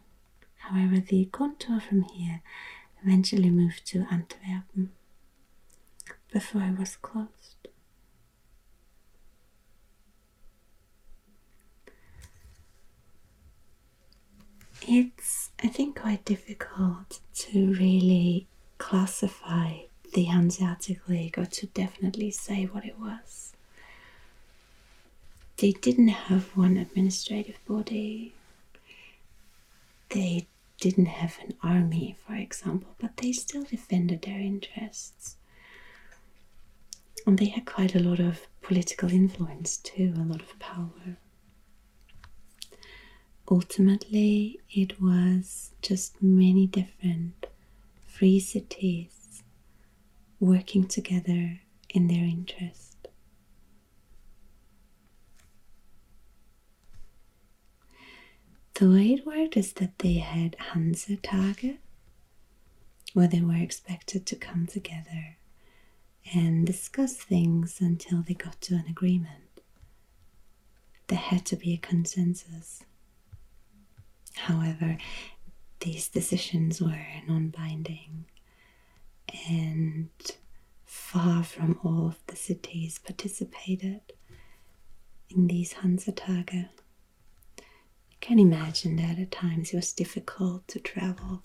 However, 0.57 1.01
the 1.01 1.27
kontor 1.33 1.81
from 1.83 2.03
here 2.03 2.43
eventually 3.03 3.51
moved 3.51 3.87
to 3.87 4.07
Antwerpen 4.11 4.93
before 6.33 6.63
it 6.63 6.79
was 6.79 6.97
closed. 6.97 7.69
It's, 14.83 15.51
I 15.63 15.69
think, 15.69 16.01
quite 16.01 16.25
difficult 16.25 17.21
to 17.35 17.73
really 17.75 18.49
classify 18.79 19.81
the 20.13 20.25
Hanseatic 20.25 21.09
League 21.09 21.39
or 21.39 21.47
to 21.47 21.67
definitely 21.67 22.31
say 22.31 22.65
what 22.65 22.85
it 22.85 22.99
was. 22.99 23.53
They 25.59 25.73
didn't 25.73 26.09
have 26.09 26.57
one 26.57 26.77
administrative 26.77 27.59
body. 27.67 28.33
They 30.09 30.47
didn't 30.81 31.07
have 31.07 31.39
an 31.43 31.55
army, 31.63 32.17
for 32.27 32.35
example, 32.35 32.95
but 32.99 33.19
they 33.19 33.33
still 33.33 33.65
defended 33.65 34.23
their 34.23 34.41
interests. 34.41 35.37
And 37.27 37.39
they 37.39 37.49
had 37.49 37.67
quite 37.67 37.95
a 37.95 38.01
lot 38.01 38.19
of 38.19 38.47
political 38.63 39.11
influence 39.11 39.77
too, 39.77 40.15
a 40.17 40.21
lot 40.21 40.41
of 40.41 40.59
power. 40.59 41.19
Ultimately, 43.51 44.61
it 44.71 45.01
was 45.01 45.73
just 45.83 46.23
many 46.23 46.67
different 46.67 47.47
free 48.07 48.41
cities 48.41 49.20
working 50.41 50.87
together 50.87 51.61
in 51.91 52.09
their 52.09 52.25
interest. 52.25 52.97
The 58.75 58.89
way 58.91 59.13
it 59.13 59.27
worked 59.27 59.57
is 59.59 59.75
that 59.75 59.99
they 59.99 60.15
had 60.15 60.57
Hansa-Tage, 60.73 61.77
where 63.13 63.29
they 63.29 63.41
were 63.43 63.57
expected 63.57 64.25
to 64.27 64.37
come 64.37 64.67
together 64.67 65.37
and 66.33 66.67
discuss 66.67 67.15
things 67.17 67.81
until 67.81 68.23
they 68.23 68.35
got 68.35 68.61
to 68.63 68.75
an 68.75 68.85
agreement. 68.89 69.61
There 71.09 71.19
had 71.19 71.45
to 71.47 71.57
be 71.57 71.75
a 71.75 71.79
consensus. 71.79 72.85
However, 74.35 74.97
these 75.81 76.09
decisions 76.09 76.81
were 76.81 77.05
non 77.27 77.49
binding 77.49 78.27
and 79.49 80.09
far 80.85 81.43
from 81.43 81.79
all 81.85 82.07
of 82.09 82.19
the 82.27 82.37
cities 82.37 82.99
participated 82.99 84.01
in 85.29 85.47
these 85.47 85.75
Hansatage. 85.75 86.69
You 87.59 88.17
can 88.21 88.39
imagine 88.39 88.97
that 88.97 89.19
at 89.19 89.31
times 89.31 89.73
it 89.73 89.77
was 89.77 89.93
difficult 89.93 90.67
to 90.69 90.81
travel 90.81 91.43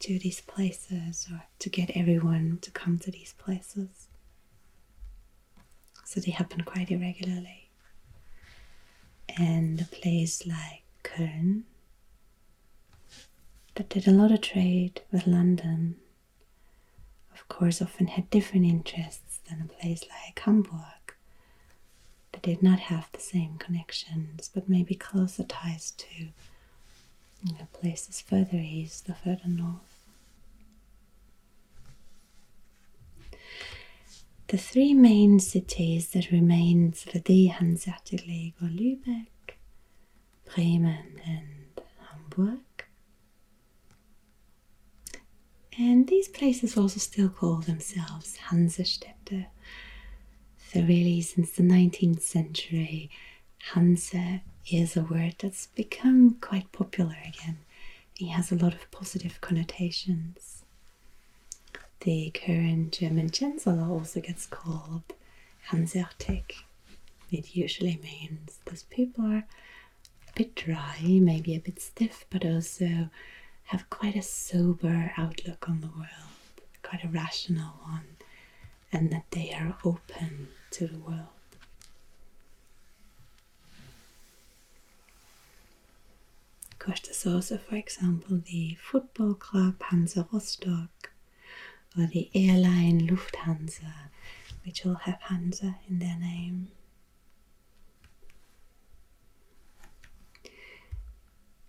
to 0.00 0.18
these 0.18 0.40
places 0.40 1.28
or 1.30 1.44
to 1.60 1.68
get 1.70 1.90
everyone 1.96 2.58
to 2.62 2.70
come 2.70 2.98
to 2.98 3.10
these 3.10 3.34
places. 3.38 4.08
So 6.04 6.20
they 6.20 6.32
happen 6.32 6.62
quite 6.62 6.90
irregularly. 6.90 7.70
And 9.38 9.80
a 9.80 9.84
place 9.84 10.46
like 10.46 10.82
Köln 11.04 11.62
that 13.76 13.88
did 13.88 14.06
a 14.06 14.10
lot 14.10 14.30
of 14.32 14.40
trade 14.42 15.00
with 15.10 15.26
London, 15.26 15.96
course, 17.52 17.82
often 17.82 18.06
had 18.08 18.30
different 18.30 18.64
interests 18.66 19.40
than 19.48 19.60
a 19.60 19.72
place 19.72 20.02
like 20.08 20.38
Hamburg 20.38 21.14
that 22.32 22.42
did 22.42 22.62
not 22.62 22.78
have 22.80 23.08
the 23.12 23.20
same 23.20 23.56
connections, 23.58 24.50
but 24.54 24.68
maybe 24.68 24.94
closer 24.94 25.44
ties 25.44 25.90
to 25.92 26.28
you 27.44 27.52
know, 27.54 27.66
places 27.72 28.20
further 28.20 28.56
east 28.56 29.08
or 29.08 29.14
further 29.14 29.48
north. 29.48 29.98
The 34.48 34.58
three 34.58 34.92
main 34.94 35.40
cities 35.40 36.10
that 36.10 36.30
remained 36.30 36.96
for 36.96 37.18
the 37.18 37.46
Hanseatic 37.46 38.26
League 38.26 38.54
were 38.60 38.68
Lübeck, 38.68 39.26
Bremen, 40.54 41.20
and 41.26 41.80
Hamburg. 42.10 42.60
And 45.78 46.06
these 46.06 46.28
places 46.28 46.76
also 46.76 46.98
still 47.00 47.28
call 47.30 47.56
themselves 47.56 48.36
Hansestädte. 48.50 49.46
So, 50.72 50.80
really, 50.80 51.20
since 51.20 51.52
the 51.52 51.62
19th 51.62 52.20
century, 52.22 53.10
Hanse 53.72 54.42
is 54.70 54.96
a 54.96 55.02
word 55.02 55.36
that's 55.38 55.66
become 55.68 56.36
quite 56.40 56.70
popular 56.72 57.16
again. 57.26 57.58
It 58.18 58.28
has 58.28 58.52
a 58.52 58.56
lot 58.56 58.74
of 58.74 58.90
positive 58.90 59.40
connotations. 59.40 60.62
The 62.00 62.30
current 62.30 62.92
German 62.92 63.30
Chancellor 63.30 63.84
also 63.88 64.20
gets 64.20 64.46
called 64.46 65.02
Hanseatic. 65.70 66.56
It 67.30 67.54
usually 67.56 67.98
means 68.02 68.58
those 68.66 68.82
people 68.84 69.24
are 69.24 69.46
a 70.28 70.32
bit 70.34 70.54
dry, 70.54 70.98
maybe 71.02 71.54
a 71.54 71.60
bit 71.60 71.80
stiff, 71.80 72.24
but 72.30 72.44
also 72.44 73.08
have 73.72 73.88
quite 73.88 74.14
a 74.14 74.20
sober 74.22 75.12
outlook 75.16 75.66
on 75.66 75.80
the 75.80 75.86
world, 75.86 76.60
quite 76.82 77.02
a 77.02 77.08
rational 77.08 77.72
one, 77.82 78.04
and 78.92 79.10
that 79.10 79.24
they 79.30 79.50
are 79.50 79.74
open 79.82 80.48
to 80.70 80.86
the 80.86 80.98
world. 80.98 81.38
Of 86.70 86.78
course, 86.78 87.00
there's 87.00 87.26
also, 87.26 87.56
for 87.56 87.76
example, 87.76 88.42
the 88.44 88.76
football 88.82 89.32
club 89.32 89.76
Hansa 89.84 90.26
Rostock, 90.30 91.10
or 91.96 92.06
the 92.06 92.28
airline 92.34 93.08
Lufthansa, 93.08 93.94
which 94.66 94.84
all 94.84 94.96
have 94.96 95.18
Hansa 95.22 95.76
in 95.88 95.98
their 95.98 96.18
name. 96.18 96.68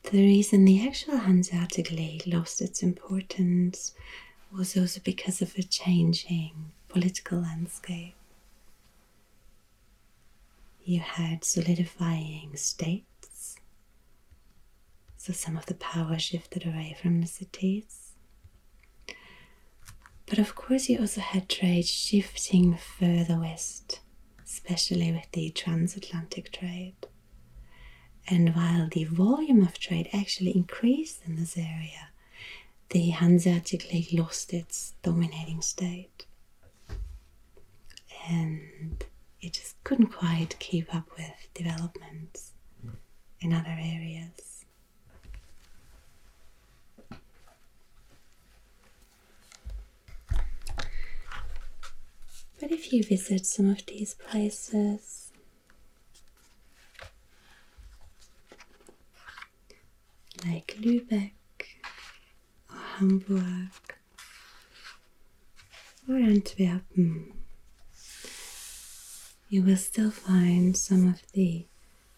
The 0.03 0.19
reason 0.21 0.65
the 0.65 0.87
actual 0.87 1.17
Hanseatic 1.17 1.89
League 1.91 2.27
lost 2.27 2.61
its 2.61 2.83
importance 2.83 3.93
was 4.51 4.77
also 4.77 4.99
because 5.03 5.41
of 5.41 5.55
a 5.57 5.63
changing 5.63 6.71
political 6.87 7.39
landscape. 7.39 8.15
You 10.85 10.99
had 10.99 11.43
solidifying 11.43 12.55
states, 12.55 13.55
so 15.17 15.33
some 15.33 15.57
of 15.57 15.65
the 15.65 15.75
power 15.75 16.19
shifted 16.19 16.65
away 16.65 16.95
from 17.01 17.21
the 17.21 17.27
cities 17.27 18.13
but 20.25 20.39
of 20.39 20.55
course, 20.55 20.89
you 20.89 20.99
also 20.99 21.21
had 21.21 21.47
trade 21.49 21.85
shifting 21.85 22.75
further 22.77 23.39
west, 23.39 23.99
especially 24.43 25.11
with 25.11 25.31
the 25.31 25.49
transatlantic 25.51 26.51
trade. 26.51 26.95
And 28.27 28.55
while 28.55 28.87
the 28.91 29.03
volume 29.03 29.61
of 29.61 29.77
trade 29.77 30.09
actually 30.13 30.55
increased 30.55 31.21
in 31.25 31.35
this 31.35 31.57
area, 31.57 32.09
the 32.89 33.09
Hanseatic 33.09 33.91
League 33.91 34.13
lost 34.13 34.53
its 34.53 34.93
dominating 35.03 35.61
state. 35.61 36.25
And 38.29 39.03
it 39.41 39.53
just 39.53 39.81
couldn't 39.83 40.07
quite 40.07 40.57
keep 40.59 40.93
up 40.95 41.09
with 41.17 41.33
developments 41.53 42.51
in 43.41 43.51
other 43.53 43.77
areas. 43.77 44.63
But 52.59 52.71
if 52.71 52.93
you 52.93 53.03
visit 53.03 53.45
some 53.45 53.69
of 53.69 53.85
these 53.85 54.13
places, 54.13 55.22
like 60.45 60.75
Lübeck 60.79 61.31
or 62.69 62.77
Hamburg 62.97 63.69
or 66.07 66.15
Antwerpen, 66.15 67.33
you 69.49 69.63
will 69.63 69.77
still 69.77 70.11
find 70.11 70.75
some 70.75 71.07
of 71.07 71.21
the 71.33 71.65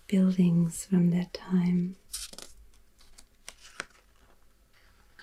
buildings 0.08 0.86
from 0.86 1.12
that 1.12 1.34
time. 1.34 1.96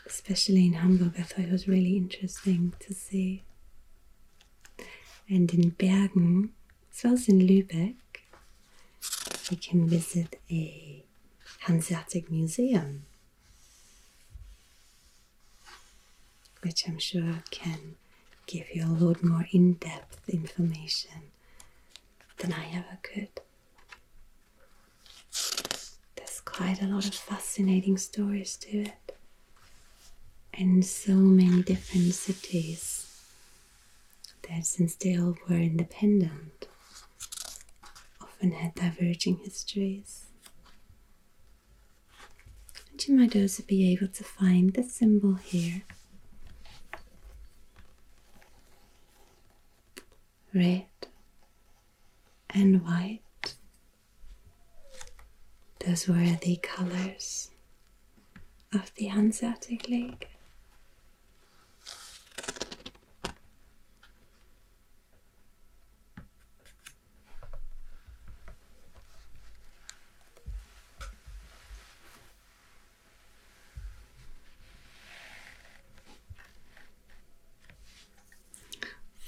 Especially 0.06 0.66
in 0.66 0.74
Hamburg, 0.74 1.14
I 1.18 1.22
thought 1.22 1.46
it 1.46 1.52
was 1.52 1.66
really 1.66 1.96
interesting 1.96 2.74
to 2.80 2.92
see 2.92 3.44
and 5.28 5.52
in 5.54 5.70
Bergen, 5.70 6.52
as 6.92 7.04
well 7.04 7.14
as 7.14 7.28
in 7.28 7.40
Lübeck, 7.40 7.94
you 9.50 9.56
can 9.56 9.88
visit 9.88 10.38
a 10.50 11.04
Hanseatic 11.66 12.30
museum, 12.30 13.04
which 16.62 16.88
I'm 16.88 16.98
sure 16.98 17.42
can 17.50 17.94
give 18.46 18.66
you 18.74 18.84
a 18.84 18.88
lot 19.04 19.22
more 19.22 19.46
in 19.52 19.74
depth 19.74 20.28
information 20.28 21.30
than 22.38 22.52
I 22.52 22.66
ever 22.74 22.98
could. 23.02 23.40
There's 26.16 26.40
quite 26.44 26.82
a 26.82 26.86
lot 26.86 27.06
of 27.06 27.14
fascinating 27.14 27.96
stories 27.96 28.56
to 28.58 28.82
it, 28.82 29.16
and 30.52 30.84
so 30.84 31.12
many 31.14 31.62
different 31.62 32.12
cities 32.14 33.06
that 34.48 34.66
since 34.66 34.96
they 34.96 35.16
all 35.16 35.36
were 35.48 35.56
independent, 35.56 36.66
often 38.20 38.50
had 38.50 38.74
diverging 38.74 39.38
histories. 39.44 40.21
And 43.02 43.08
you 43.08 43.16
might 43.16 43.34
also 43.34 43.62
be 43.64 43.92
able 43.92 44.08
to 44.08 44.22
find 44.24 44.74
the 44.74 44.82
symbol 44.82 45.34
here. 45.34 45.82
Red 50.54 50.86
and 52.50 52.84
white. 52.84 53.54
Those 55.84 56.06
were 56.06 56.36
the 56.42 56.56
colors 56.62 57.50
of 58.72 58.92
the 58.94 59.06
Hanseatic 59.06 59.88
League. 59.88 60.28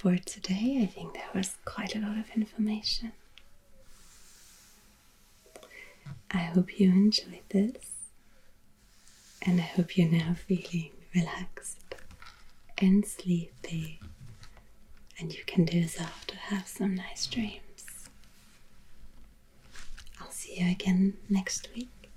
For 0.05 0.19
today. 0.19 0.81
I 0.83 0.87
think 0.87 1.15
there 1.15 1.31
was 1.35 1.57
quite 1.65 1.97
a 1.97 1.99
lot 1.99 2.19
of 2.19 2.27
information. 2.37 3.13
I 6.31 6.37
hope 6.37 6.79
you 6.79 6.91
enjoyed 6.91 7.49
this, 7.49 8.11
and 9.47 9.59
I 9.59 9.65
hope 9.65 9.97
you're 9.97 10.11
now 10.11 10.35
feeling 10.35 10.91
relaxed 11.15 11.95
and 12.77 13.07
sleepy, 13.07 13.99
and 15.19 15.33
you 15.33 15.43
can 15.47 15.65
doze 15.65 15.99
off 15.99 16.27
to 16.27 16.37
have 16.37 16.69
some 16.69 16.95
nice 16.95 17.25
dreams. 17.27 18.11
I'll 20.21 20.31
see 20.31 20.61
you 20.61 20.71
again 20.71 21.15
next 21.31 21.71
week. 21.75 22.11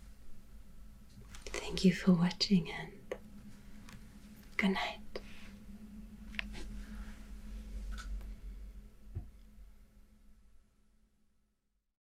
Thank 1.46 1.86
you 1.86 1.94
for 1.94 2.12
watching 2.12 2.70
and 2.70 3.16
good 4.58 4.72
night. 4.72 5.07